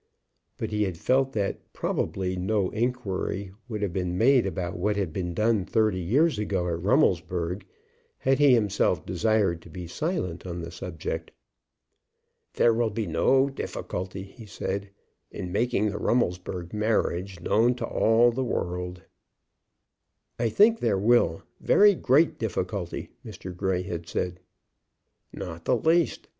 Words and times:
But 0.57 0.71
he 0.71 0.81
had 0.81 0.97
felt 0.97 1.33
that 1.33 1.73
probably 1.73 2.35
no 2.35 2.71
inquiry 2.71 3.51
would 3.69 3.83
have 3.83 3.93
been 3.93 4.17
made 4.17 4.47
about 4.47 4.75
what 4.75 4.95
had 4.95 5.13
been 5.13 5.35
done 5.35 5.63
thirty 5.63 5.99
years 5.99 6.39
ago 6.39 6.67
at 6.69 6.81
Rummelsburg, 6.81 7.63
had 8.17 8.39
he 8.39 8.55
himself 8.55 9.05
desired 9.05 9.61
to 9.61 9.69
be 9.69 9.85
silent 9.85 10.43
on 10.47 10.59
the 10.59 10.71
subject. 10.71 11.29
"There 12.55 12.73
will 12.73 12.89
be 12.89 13.05
no 13.05 13.47
difficulty," 13.47 14.23
he 14.23 14.47
said, 14.47 14.89
"in 15.29 15.51
making 15.51 15.91
the 15.91 15.99
Rummelsburg 15.99 16.73
marriage 16.73 17.39
known 17.39 17.75
to 17.75 17.85
all 17.85 18.31
the 18.31 18.43
world." 18.43 19.03
"I 20.39 20.49
think 20.49 20.79
there 20.79 20.97
will; 20.97 21.43
very 21.59 21.93
great 21.93 22.39
difficulty," 22.39 23.11
Mr. 23.23 23.55
Grey 23.55 23.83
had 23.83 24.07
said. 24.07 24.39
"Not 25.31 25.65
the 25.65 25.77
least. 25.77 26.27